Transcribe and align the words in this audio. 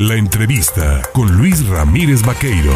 La 0.00 0.14
entrevista 0.14 1.02
con 1.12 1.36
Luis 1.36 1.66
Ramírez 1.66 2.22
Vaqueiro. 2.24 2.72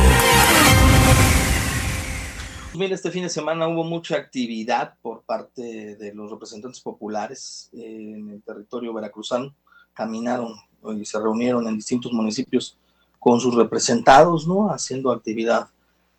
Mira, 2.74 2.96
este 2.96 3.12
fin 3.12 3.22
de 3.22 3.28
semana 3.28 3.68
hubo 3.68 3.84
mucha 3.84 4.16
actividad 4.16 4.94
por 5.02 5.22
parte 5.22 5.94
de 5.94 6.12
los 6.14 6.32
representantes 6.32 6.80
populares 6.80 7.70
en 7.74 8.28
el 8.28 8.42
territorio 8.42 8.92
veracruzano. 8.92 9.54
Caminaron 9.94 10.56
y 11.00 11.04
se 11.04 11.20
reunieron 11.20 11.68
en 11.68 11.76
distintos 11.76 12.12
municipios 12.12 12.76
con 13.20 13.38
sus 13.38 13.54
representados, 13.54 14.48
¿no? 14.48 14.72
Haciendo 14.72 15.12
actividad 15.12 15.68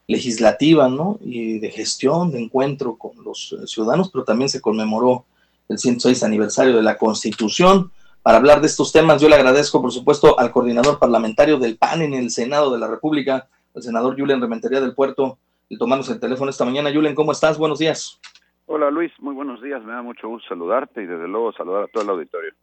legislativa, 0.08 0.88
¿no? 0.88 1.20
Y 1.20 1.60
de 1.60 1.70
gestión, 1.70 2.32
de 2.32 2.44
encuentro 2.44 2.96
con 2.96 3.22
los 3.26 3.54
ciudadanos, 3.66 4.10
pero 4.10 4.24
también 4.24 4.48
se 4.48 4.62
conmemoró 4.62 5.26
el 5.68 5.78
106 5.78 6.24
aniversario 6.24 6.78
de 6.78 6.84
la 6.84 6.98
Constitución. 6.98 7.92
Para 8.24 8.38
hablar 8.38 8.62
de 8.62 8.68
estos 8.68 8.94
temas, 8.94 9.22
yo 9.22 9.28
le 9.28 9.36
agradezco, 9.36 9.82
por 9.82 9.92
supuesto, 9.92 10.40
al 10.40 10.50
coordinador 10.50 10.98
parlamentario 10.98 11.60
del 11.60 11.78
PAN 11.78 12.02
en 12.04 12.14
el 12.14 12.30
Senado 12.30 12.72
de 12.72 12.80
la 12.80 12.88
República, 12.88 13.50
el 13.76 13.84
senador 13.84 14.18
Julen 14.18 14.40
Rementería 14.40 14.80
del 14.80 14.96
Puerto, 14.96 15.38
y 15.68 15.78
tomarnos 15.78 16.08
el 16.08 16.22
teléfono 16.22 16.50
esta 16.50 16.64
mañana. 16.64 16.90
Julen, 16.94 17.16
¿cómo 17.16 17.34
estás? 17.34 17.58
Buenos 17.58 17.80
días. 17.80 18.22
Hola 18.66 18.90
Luis, 18.90 19.12
muy 19.20 19.36
buenos 19.36 19.62
días. 19.62 19.84
Me 19.84 19.92
da 19.92 20.02
mucho 20.02 20.30
gusto 20.30 20.48
saludarte 20.48 21.04
y 21.04 21.06
desde 21.06 21.28
luego 21.28 21.52
saludar 21.52 21.84
a 21.84 21.88
todo 21.88 22.04
el 22.04 22.10
auditorio. 22.12 22.54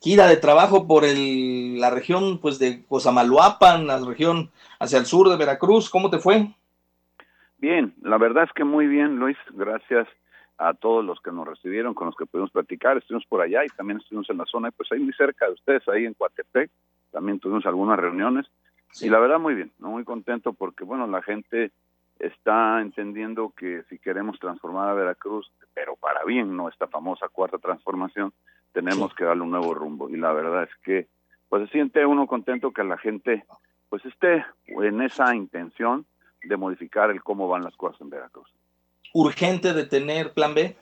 Gira 0.00 0.28
de 0.28 0.38
trabajo 0.38 0.86
por 0.86 1.04
el, 1.04 1.78
la 1.78 1.90
región 1.90 2.38
pues 2.40 2.58
de 2.58 2.82
Cosamaloapan, 2.86 3.86
la 3.86 3.98
región 3.98 4.50
hacia 4.80 4.98
el 4.98 5.04
sur 5.04 5.28
de 5.28 5.36
Veracruz. 5.36 5.90
¿Cómo 5.90 6.08
te 6.08 6.20
fue? 6.20 6.54
Bien, 7.58 7.94
la 8.00 8.16
verdad 8.16 8.44
es 8.44 8.52
que 8.54 8.64
muy 8.64 8.86
bien, 8.86 9.16
Luis. 9.16 9.36
Gracias 9.50 10.08
a 10.58 10.74
todos 10.74 11.04
los 11.04 11.20
que 11.20 11.32
nos 11.32 11.46
recibieron, 11.46 11.94
con 11.94 12.06
los 12.06 12.16
que 12.16 12.26
pudimos 12.26 12.50
platicar. 12.50 12.96
Estuvimos 12.96 13.26
por 13.26 13.42
allá 13.42 13.64
y 13.64 13.68
también 13.68 13.98
estuvimos 13.98 14.28
en 14.30 14.38
la 14.38 14.46
zona, 14.46 14.70
pues 14.70 14.90
ahí 14.92 15.00
muy 15.00 15.12
cerca 15.12 15.46
de 15.46 15.52
ustedes, 15.52 15.86
ahí 15.88 16.06
en 16.06 16.14
Coatepec. 16.14 16.70
También 17.10 17.38
tuvimos 17.38 17.66
algunas 17.66 17.98
reuniones. 17.98 18.46
Y 19.00 19.10
la 19.10 19.18
verdad, 19.18 19.38
muy 19.38 19.54
bien, 19.54 19.72
muy 19.78 20.04
contento 20.04 20.52
porque, 20.52 20.84
bueno, 20.84 21.06
la 21.06 21.22
gente 21.22 21.72
está 22.18 22.80
entendiendo 22.80 23.52
que 23.54 23.82
si 23.90 23.98
queremos 23.98 24.38
transformar 24.38 24.88
a 24.88 24.94
Veracruz, 24.94 25.52
pero 25.74 25.96
para 25.96 26.24
bien, 26.24 26.56
¿no? 26.56 26.68
Esta 26.68 26.86
famosa 26.86 27.28
cuarta 27.28 27.58
transformación, 27.58 28.32
tenemos 28.72 29.14
que 29.14 29.24
darle 29.24 29.42
un 29.42 29.50
nuevo 29.50 29.74
rumbo. 29.74 30.08
Y 30.08 30.16
la 30.16 30.32
verdad 30.32 30.62
es 30.62 30.74
que, 30.82 31.08
pues 31.50 31.66
se 31.66 31.72
siente 31.72 32.06
uno 32.06 32.26
contento 32.26 32.72
que 32.72 32.84
la 32.84 32.96
gente, 32.96 33.44
pues 33.90 34.04
esté 34.06 34.46
en 34.66 35.02
esa 35.02 35.34
intención 35.34 36.06
de 36.42 36.56
modificar 36.56 37.10
el 37.10 37.22
cómo 37.22 37.48
van 37.48 37.64
las 37.64 37.76
cosas 37.76 38.00
en 38.00 38.10
Veracruz 38.10 38.48
urgente 39.16 39.72
de 39.72 39.86
tener 39.86 40.32
plan 40.32 40.54
B? 40.54 40.76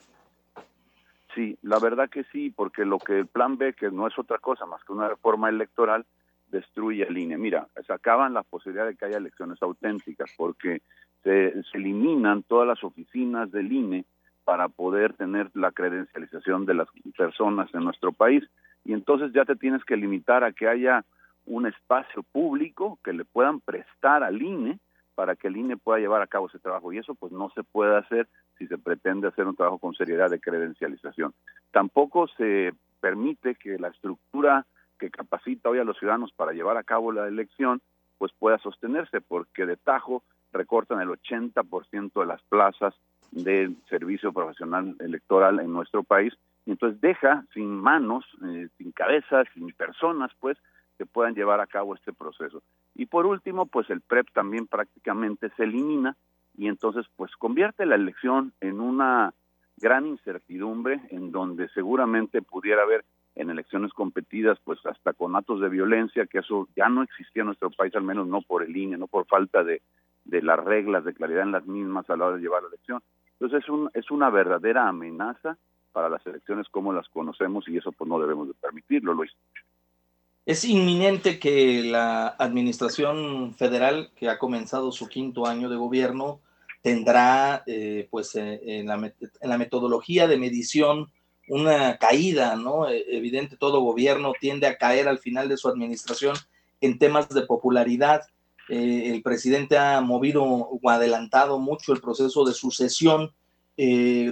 Sí, 1.33 1.57
la 1.61 1.79
verdad 1.79 2.09
que 2.09 2.25
sí, 2.25 2.49
porque 2.49 2.83
lo 2.83 2.99
que 2.99 3.19
el 3.19 3.27
plan 3.27 3.57
B, 3.57 3.73
que 3.73 3.89
no 3.91 4.07
es 4.07 4.19
otra 4.19 4.39
cosa 4.39 4.65
más 4.65 4.83
que 4.83 4.91
una 4.91 5.07
reforma 5.07 5.47
electoral, 5.47 6.05
destruye 6.51 7.03
el 7.03 7.17
INE. 7.17 7.37
Mira, 7.37 7.67
se 7.87 7.93
acaban 7.93 8.33
la 8.33 8.43
posibilidad 8.43 8.87
de 8.87 8.95
que 8.95 9.05
haya 9.05 9.17
elecciones 9.17 9.61
auténticas 9.61 10.29
porque 10.35 10.81
se, 11.23 11.63
se, 11.63 11.77
eliminan 11.77 12.43
todas 12.43 12.67
las 12.67 12.83
oficinas 12.83 13.51
del 13.51 13.71
INE 13.71 14.05
para 14.43 14.67
poder 14.67 15.13
tener 15.13 15.49
la 15.53 15.71
credencialización 15.71 16.65
de 16.65 16.73
las 16.73 16.87
personas 17.17 17.73
en 17.73 17.85
nuestro 17.85 18.11
país 18.11 18.43
y 18.83 18.93
entonces 18.93 19.31
ya 19.33 19.45
te 19.45 19.55
tienes 19.55 19.83
que 19.85 19.95
limitar 19.95 20.43
a 20.43 20.51
que 20.51 20.67
haya 20.67 21.03
un 21.45 21.67
espacio 21.67 22.21
público 22.23 22.99
que 23.03 23.13
le 23.13 23.23
puedan 23.25 23.59
prestar 23.61 24.23
al 24.23 24.41
INE 24.41 24.77
para 25.15 25.35
que 25.35 25.47
el 25.47 25.57
INE 25.57 25.77
pueda 25.77 25.99
llevar 25.99 26.21
a 26.21 26.27
cabo 26.27 26.47
ese 26.47 26.59
trabajo 26.59 26.91
y 26.93 26.97
eso 26.97 27.15
pues 27.15 27.31
no 27.31 27.49
se 27.55 27.63
puede 27.63 27.95
hacer 27.97 28.27
si 28.57 28.67
se 28.67 28.77
pretende 28.77 29.27
hacer 29.27 29.47
un 29.47 29.55
trabajo 29.55 29.79
con 29.79 29.95
seriedad 29.95 30.29
de 30.29 30.39
credencialización. 30.39 31.33
Tampoco 31.71 32.27
se 32.27 32.73
permite 32.99 33.55
que 33.55 33.79
la 33.79 33.87
estructura 33.87 34.65
que 34.99 35.09
capacita 35.09 35.69
hoy 35.69 35.79
a 35.79 35.83
los 35.83 35.97
ciudadanos 35.97 36.31
para 36.33 36.53
llevar 36.53 36.77
a 36.77 36.83
cabo 36.83 37.11
la 37.11 37.27
elección 37.27 37.81
pues 38.17 38.31
pueda 38.37 38.57
sostenerse 38.59 39.21
porque 39.21 39.65
de 39.65 39.77
tajo 39.77 40.23
recortan 40.53 41.01
el 41.01 41.09
80% 41.09 42.13
de 42.13 42.25
las 42.25 42.41
plazas 42.43 42.93
del 43.31 43.75
servicio 43.89 44.31
profesional 44.31 44.95
electoral 44.99 45.59
en 45.59 45.73
nuestro 45.73 46.03
país 46.03 46.33
y 46.65 46.71
entonces 46.71 46.99
deja 47.01 47.45
sin 47.53 47.69
manos, 47.69 48.25
eh, 48.43 48.69
sin 48.77 48.91
cabezas, 48.91 49.47
sin 49.53 49.71
personas 49.73 50.31
pues 50.39 50.57
que 50.97 51.05
puedan 51.05 51.35
llevar 51.35 51.59
a 51.59 51.67
cabo 51.67 51.95
este 51.95 52.13
proceso. 52.13 52.61
Y 52.93 53.05
por 53.07 53.25
último, 53.25 53.65
pues 53.65 53.89
el 53.89 54.01
PREP 54.01 54.27
también 54.33 54.67
prácticamente 54.67 55.49
se 55.57 55.63
elimina 55.63 56.15
y 56.57 56.67
entonces 56.67 57.05
pues 57.15 57.35
convierte 57.35 57.85
la 57.85 57.95
elección 57.95 58.53
en 58.61 58.79
una 58.79 59.33
gran 59.77 60.05
incertidumbre 60.05 61.01
en 61.09 61.31
donde 61.31 61.67
seguramente 61.69 62.41
pudiera 62.41 62.83
haber 62.83 63.03
en 63.35 63.49
elecciones 63.49 63.91
competidas 63.91 64.57
pues 64.63 64.79
hasta 64.85 65.13
con 65.13 65.35
actos 65.35 65.59
de 65.59 65.69
violencia, 65.69 66.25
que 66.25 66.39
eso 66.39 66.69
ya 66.75 66.87
no 66.87 67.03
existía 67.03 67.41
en 67.41 67.47
nuestro 67.47 67.69
país, 67.69 67.93
al 67.95 68.03
menos 68.03 68.27
no 68.27 68.41
por 68.41 68.63
el 68.63 68.75
INE, 68.75 68.97
no 68.97 69.07
por 69.07 69.25
falta 69.27 69.63
de, 69.63 69.81
de 70.23 70.41
las 70.41 70.57
reglas 70.63 71.03
de 71.03 71.13
claridad 71.13 71.43
en 71.43 71.51
las 71.51 71.65
mismas 71.65 72.09
a 72.09 72.15
la 72.15 72.25
hora 72.25 72.35
de 72.37 72.41
llevar 72.41 72.63
la 72.63 72.69
elección. 72.69 73.01
Entonces 73.33 73.63
es, 73.63 73.69
un, 73.69 73.89
es 73.93 74.09
una 74.09 74.29
verdadera 74.29 74.87
amenaza 74.87 75.57
para 75.91 76.09
las 76.09 76.25
elecciones 76.25 76.67
como 76.69 76.93
las 76.93 77.07
conocemos 77.09 77.67
y 77.67 77.77
eso 77.77 77.91
pues 77.91 78.09
no 78.09 78.19
debemos 78.19 78.47
de 78.47 78.53
permitirlo, 78.53 79.13
Luis. 79.13 79.31
Es 80.45 80.63
inminente 80.63 81.39
que 81.39 81.81
la 81.83 82.27
administración 82.27 83.55
federal, 83.55 84.11
que 84.15 84.29
ha 84.29 84.37
comenzado 84.37 84.91
su 84.91 85.07
quinto 85.07 85.47
año 85.47 85.69
de 85.69 85.75
gobierno, 85.75 86.39
tendrá, 86.83 87.63
eh, 87.65 88.07
pues, 88.11 88.35
eh, 88.35 88.59
en, 88.63 88.85
la, 88.85 89.57
metodología 89.57 90.27
de 90.27 90.37
medición 90.37 91.11
una 91.47 91.97
caída, 91.97 92.55
¿no? 92.55 92.87
E, 92.87 93.05
evidente, 93.09 93.57
todo 93.57 93.81
gobierno 93.81 94.33
tiende 94.39 94.67
a 94.67 94.77
caer 94.77 95.07
al 95.07 95.17
final 95.17 95.49
de 95.49 95.57
su 95.57 95.67
administración 95.67 96.35
en 96.79 96.99
temas 96.99 97.27
de 97.29 97.41
popularidad. 97.41 98.21
Eh, 98.69 99.09
el 99.11 99.23
presidente 99.23 99.79
ha 99.79 99.99
movido 100.01 100.43
o 100.43 100.89
adelantado 100.91 101.57
mucho 101.57 101.91
el 101.91 102.01
proceso 102.01 102.45
de 102.45 102.53
sucesión. 102.53 103.33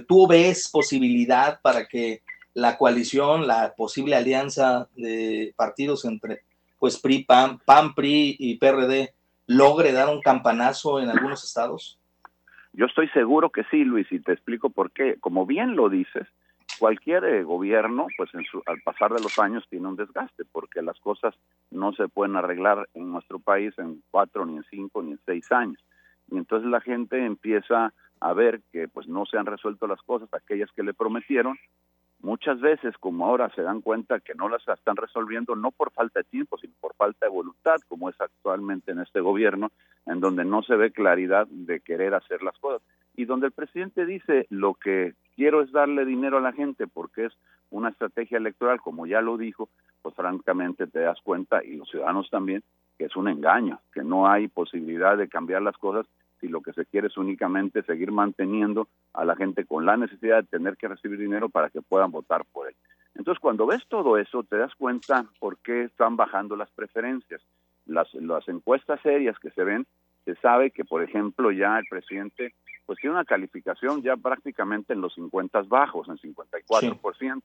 ¿Tú 0.06 0.26
ves 0.28 0.68
posibilidad 0.68 1.60
para 1.60 1.86
que 1.86 2.22
la 2.54 2.78
coalición, 2.78 3.46
la 3.46 3.74
posible 3.76 4.16
alianza 4.16 4.88
de 4.96 5.52
partidos 5.56 6.04
entre 6.04 6.42
pues 6.78 6.98
PRI, 6.98 7.24
PAN, 7.24 7.60
PAN, 7.64 7.94
PRI 7.94 8.36
y 8.38 8.58
PRD 8.58 9.14
logre 9.46 9.92
dar 9.92 10.08
un 10.08 10.20
campanazo 10.20 11.00
en 11.00 11.10
algunos 11.10 11.44
estados? 11.44 11.98
Yo 12.72 12.86
estoy 12.86 13.08
seguro 13.10 13.50
que 13.50 13.64
sí, 13.70 13.84
Luis, 13.84 14.10
y 14.10 14.20
te 14.20 14.32
explico 14.32 14.70
por 14.70 14.90
qué. 14.90 15.16
Como 15.20 15.46
bien 15.46 15.76
lo 15.76 15.88
dices, 15.88 16.26
cualquier 16.78 17.24
eh, 17.24 17.44
gobierno, 17.44 18.06
pues 18.16 18.34
en 18.34 18.44
su, 18.44 18.62
al 18.66 18.80
pasar 18.82 19.12
de 19.12 19.22
los 19.22 19.38
años 19.38 19.64
tiene 19.70 19.86
un 19.86 19.96
desgaste, 19.96 20.44
porque 20.50 20.82
las 20.82 20.98
cosas 21.00 21.34
no 21.70 21.92
se 21.92 22.08
pueden 22.08 22.36
arreglar 22.36 22.88
en 22.94 23.10
nuestro 23.10 23.38
país 23.38 23.72
en 23.78 24.02
cuatro, 24.10 24.44
ni 24.44 24.56
en 24.56 24.64
cinco, 24.70 25.02
ni 25.02 25.12
en 25.12 25.20
seis 25.24 25.50
años. 25.52 25.78
Y 26.30 26.36
entonces 26.36 26.68
la 26.68 26.80
gente 26.80 27.24
empieza 27.24 27.92
a 28.20 28.32
ver 28.32 28.60
que 28.72 28.88
pues 28.88 29.06
no 29.06 29.24
se 29.26 29.38
han 29.38 29.46
resuelto 29.46 29.86
las 29.86 30.02
cosas, 30.02 30.28
aquellas 30.32 30.70
que 30.72 30.82
le 30.82 30.94
prometieron, 30.94 31.56
muchas 32.24 32.60
veces, 32.60 32.96
como 32.98 33.26
ahora 33.26 33.50
se 33.54 33.62
dan 33.62 33.82
cuenta 33.82 34.18
que 34.18 34.34
no 34.34 34.48
las 34.48 34.66
están 34.66 34.96
resolviendo, 34.96 35.54
no 35.54 35.70
por 35.70 35.92
falta 35.92 36.20
de 36.20 36.24
tiempo, 36.24 36.56
sino 36.58 36.72
por 36.80 36.94
falta 36.94 37.26
de 37.26 37.32
voluntad, 37.32 37.76
como 37.86 38.08
es 38.08 38.20
actualmente 38.20 38.92
en 38.92 39.00
este 39.00 39.20
gobierno, 39.20 39.70
en 40.06 40.20
donde 40.20 40.44
no 40.44 40.62
se 40.62 40.74
ve 40.74 40.90
claridad 40.90 41.46
de 41.48 41.80
querer 41.80 42.14
hacer 42.14 42.42
las 42.42 42.58
cosas. 42.58 42.82
Y 43.14 43.26
donde 43.26 43.46
el 43.46 43.52
presidente 43.52 44.06
dice, 44.06 44.46
lo 44.50 44.74
que 44.74 45.14
quiero 45.36 45.60
es 45.60 45.70
darle 45.70 46.04
dinero 46.04 46.38
a 46.38 46.40
la 46.40 46.52
gente 46.52 46.86
porque 46.86 47.26
es 47.26 47.32
una 47.70 47.90
estrategia 47.90 48.38
electoral, 48.38 48.80
como 48.80 49.06
ya 49.06 49.20
lo 49.20 49.36
dijo, 49.36 49.68
pues 50.02 50.14
francamente 50.14 50.86
te 50.86 51.00
das 51.00 51.20
cuenta, 51.22 51.62
y 51.62 51.76
los 51.76 51.88
ciudadanos 51.90 52.30
también, 52.30 52.62
que 52.98 53.04
es 53.04 53.16
un 53.16 53.28
engaño, 53.28 53.80
que 53.92 54.02
no 54.02 54.28
hay 54.28 54.48
posibilidad 54.48 55.16
de 55.16 55.28
cambiar 55.28 55.62
las 55.62 55.76
cosas 55.76 56.06
y 56.44 56.48
lo 56.48 56.60
que 56.60 56.72
se 56.72 56.84
quiere 56.84 57.06
es 57.06 57.16
únicamente 57.16 57.82
seguir 57.82 58.12
manteniendo 58.12 58.88
a 59.14 59.24
la 59.24 59.34
gente 59.34 59.64
con 59.64 59.86
la 59.86 59.96
necesidad 59.96 60.42
de 60.42 60.48
tener 60.48 60.76
que 60.76 60.88
recibir 60.88 61.18
dinero 61.18 61.48
para 61.48 61.70
que 61.70 61.80
puedan 61.80 62.10
votar 62.10 62.44
por 62.52 62.68
él. 62.68 62.74
Entonces, 63.14 63.40
cuando 63.40 63.66
ves 63.66 63.82
todo 63.88 64.18
eso, 64.18 64.42
te 64.42 64.56
das 64.56 64.74
cuenta 64.74 65.24
por 65.38 65.56
qué 65.58 65.84
están 65.84 66.16
bajando 66.16 66.56
las 66.56 66.70
preferencias. 66.72 67.40
Las, 67.86 68.12
las 68.14 68.46
encuestas 68.48 69.00
serias 69.02 69.38
que 69.38 69.50
se 69.50 69.64
ven, 69.64 69.86
se 70.24 70.34
sabe 70.36 70.70
que, 70.70 70.84
por 70.84 71.02
ejemplo, 71.02 71.50
ya 71.50 71.78
el 71.78 71.86
presidente 71.86 72.54
pues 72.86 72.98
tiene 72.98 73.14
una 73.14 73.24
calificación 73.24 74.02
ya 74.02 74.16
prácticamente 74.16 74.92
en 74.92 75.00
los 75.00 75.14
50 75.14 75.62
bajos, 75.62 76.06
en 76.08 76.18
54%, 76.18 77.42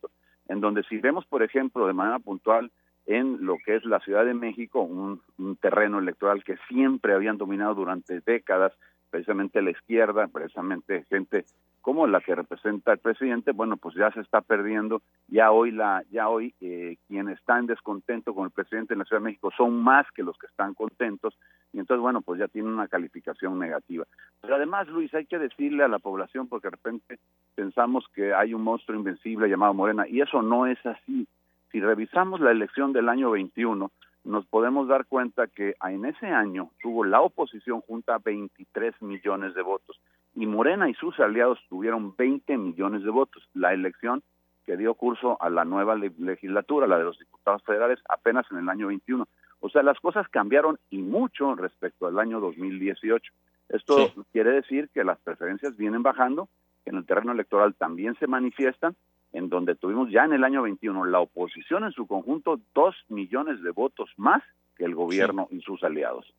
en 0.49 0.59
donde 0.59 0.83
si 0.83 0.97
vemos, 0.97 1.25
por 1.25 1.43
ejemplo, 1.43 1.87
de 1.87 1.93
manera 1.93 2.19
puntual 2.19 2.71
en 3.09 3.43
lo 3.43 3.57
que 3.65 3.75
es 3.75 3.83
la 3.85 3.99
Ciudad 4.01 4.23
de 4.23 4.35
México, 4.35 4.83
un, 4.83 5.19
terreno 5.59 5.97
electoral 5.97 6.43
que 6.43 6.57
siempre 6.67 7.13
habían 7.13 7.39
dominado 7.39 7.73
durante 7.73 8.21
décadas, 8.21 8.71
precisamente 9.09 9.63
la 9.63 9.71
izquierda, 9.71 10.27
precisamente 10.27 11.05
gente 11.09 11.43
como 11.81 12.05
la 12.05 12.21
que 12.21 12.35
representa 12.35 12.91
el 12.91 12.99
presidente, 12.99 13.51
bueno, 13.51 13.77
pues 13.77 13.95
ya 13.95 14.11
se 14.11 14.19
está 14.19 14.41
perdiendo, 14.41 15.01
ya 15.27 15.49
hoy 15.49 15.71
la, 15.71 16.03
ya 16.11 16.29
hoy 16.29 16.53
eh, 16.61 16.97
quienes 17.07 17.39
están 17.39 17.61
en 17.61 17.67
descontento 17.67 18.35
con 18.35 18.45
el 18.45 18.51
presidente 18.51 18.93
en 18.93 18.99
la 18.99 19.05
Ciudad 19.05 19.21
de 19.21 19.29
México 19.29 19.49
son 19.57 19.81
más 19.81 20.05
que 20.11 20.21
los 20.21 20.37
que 20.37 20.45
están 20.45 20.75
contentos, 20.75 21.35
y 21.73 21.79
entonces, 21.79 22.01
bueno, 22.01 22.21
pues 22.21 22.39
ya 22.39 22.47
tiene 22.47 22.67
una 22.67 22.87
calificación 22.87 23.57
negativa. 23.57 24.05
Pero 24.39 24.55
además, 24.55 24.87
Luis, 24.87 25.11
hay 25.15 25.25
que 25.25 25.39
decirle 25.39 25.83
a 25.83 25.87
la 25.87 25.97
población, 25.97 26.47
porque 26.47 26.67
de 26.67 26.71
repente 26.71 27.17
pensamos 27.55 28.05
que 28.13 28.35
hay 28.35 28.53
un 28.53 28.61
monstruo 28.61 28.95
invencible 28.95 29.49
llamado 29.49 29.73
Morena, 29.73 30.07
y 30.07 30.21
eso 30.21 30.43
no 30.43 30.67
es 30.67 30.77
así 30.85 31.27
si 31.71 31.79
revisamos 31.79 32.39
la 32.39 32.51
elección 32.51 32.93
del 32.93 33.09
año 33.09 33.31
21, 33.31 33.91
nos 34.25 34.45
podemos 34.45 34.87
dar 34.87 35.05
cuenta 35.05 35.47
que 35.47 35.75
en 35.81 36.05
ese 36.05 36.27
año 36.27 36.71
tuvo 36.81 37.05
la 37.05 37.21
oposición 37.21 37.81
junta 37.81 38.17
23 38.17 39.01
millones 39.01 39.53
de 39.53 39.61
votos 39.61 39.99
y 40.35 40.45
Morena 40.45 40.89
y 40.89 40.93
sus 40.93 41.19
aliados 41.19 41.59
tuvieron 41.69 42.15
20 42.15 42.57
millones 42.57 43.03
de 43.03 43.09
votos. 43.09 43.47
La 43.53 43.73
elección 43.73 44.23
que 44.65 44.77
dio 44.77 44.93
curso 44.93 45.41
a 45.41 45.49
la 45.49 45.65
nueva 45.65 45.95
legislatura, 45.95 46.87
la 46.87 46.97
de 46.97 47.05
los 47.05 47.19
diputados 47.19 47.63
federales, 47.63 47.99
apenas 48.07 48.45
en 48.51 48.59
el 48.59 48.69
año 48.69 48.87
21. 48.87 49.27
O 49.61 49.69
sea, 49.69 49.83
las 49.83 49.99
cosas 49.99 50.27
cambiaron 50.29 50.79
y 50.89 50.99
mucho 50.99 51.55
respecto 51.55 52.07
al 52.07 52.19
año 52.19 52.39
2018. 52.39 53.33
Esto 53.69 54.13
quiere 54.31 54.51
decir 54.51 54.89
que 54.93 55.03
las 55.03 55.19
preferencias 55.19 55.75
vienen 55.75 56.03
bajando, 56.03 56.47
que 56.83 56.91
en 56.91 56.97
el 56.97 57.05
terreno 57.05 57.31
electoral 57.31 57.75
también 57.75 58.15
se 58.19 58.27
manifiestan, 58.27 58.95
en 59.33 59.49
donde 59.49 59.75
tuvimos 59.75 60.09
ya 60.11 60.23
en 60.23 60.33
el 60.33 60.43
año 60.43 60.63
21 60.63 61.05
la 61.05 61.19
oposición 61.19 61.83
en 61.83 61.91
su 61.91 62.07
conjunto 62.07 62.59
dos 62.73 62.95
millones 63.09 63.61
de 63.61 63.71
votos 63.71 64.09
más 64.17 64.41
que 64.75 64.85
el 64.85 64.95
gobierno 64.95 65.47
y 65.51 65.61
sus 65.61 65.83
aliados. 65.83 66.33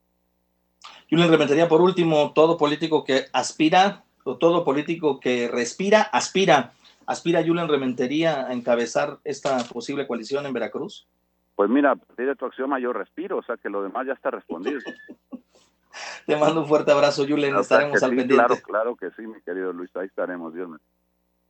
Yo 1.08 1.18
le 1.18 1.66
por 1.66 1.80
último, 1.80 2.32
todo 2.34 2.56
político 2.56 3.04
que 3.04 3.24
aspira 3.32 4.04
o 4.24 4.36
todo 4.36 4.64
político 4.64 5.20
que 5.20 5.48
respira, 5.48 6.02
aspira 6.02 6.72
¿Aspira 7.10 7.42
Julen 7.44 7.66
Rementería 7.66 8.46
a 8.46 8.52
encabezar 8.52 9.18
esta 9.24 9.58
posible 9.64 10.06
coalición 10.06 10.46
en 10.46 10.52
Veracruz? 10.52 11.08
Pues 11.56 11.68
mira, 11.68 11.90
a 11.90 11.96
partir 11.96 12.28
de 12.28 12.36
tu 12.36 12.46
acción 12.46 12.70
mayor 12.70 12.96
respiro, 12.96 13.38
o 13.38 13.42
sea 13.42 13.56
que 13.56 13.68
lo 13.68 13.82
demás 13.82 14.06
ya 14.06 14.12
está 14.12 14.30
respondido. 14.30 14.78
Te 16.26 16.36
mando 16.36 16.62
un 16.62 16.68
fuerte 16.68 16.92
abrazo, 16.92 17.26
Julen, 17.28 17.56
estaremos 17.56 18.02
al 18.02 18.10
pendiente. 18.10 18.34
Claro, 18.34 18.56
claro 18.62 18.96
que 18.96 19.10
sí, 19.10 19.26
mi 19.26 19.40
querido 19.42 19.72
Luis, 19.72 19.90
ahí 19.96 20.06
estaremos, 20.06 20.54
Dios 20.54 20.68
mío. 20.68 20.78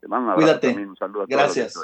Te 0.00 0.08
mando 0.08 0.26
un 0.26 0.32
abrazo 0.32 0.46
Cuídate. 0.46 0.68
También, 0.68 0.90
un 0.90 0.96
saludo 0.96 1.22
a 1.22 1.26
Gracias. 1.28 1.74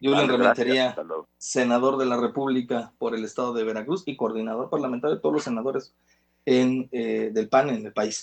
Julen 0.00 0.28
Rementería, 0.28 0.96
senador 1.38 1.96
de 1.96 2.06
la 2.06 2.16
República 2.16 2.92
por 2.98 3.14
el 3.14 3.24
estado 3.24 3.52
de 3.52 3.62
Veracruz 3.62 4.02
y 4.06 4.16
coordinador 4.16 4.68
parlamentario 4.68 5.14
de 5.14 5.22
todos 5.22 5.34
los 5.34 5.44
senadores 5.44 5.94
en, 6.44 6.88
eh, 6.90 7.30
del 7.32 7.48
PAN 7.48 7.68
en 7.70 7.86
el 7.86 7.92
país. 7.92 8.20